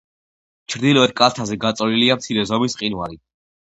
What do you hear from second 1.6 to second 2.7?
გაწოლილია მცირე